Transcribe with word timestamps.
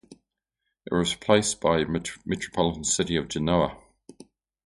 It 0.87 0.91
was 0.95 1.13
replaced 1.13 1.61
by 1.61 1.83
Metropolitan 1.85 2.83
City 2.83 3.17
of 3.17 3.27
Genoa. 3.27 3.77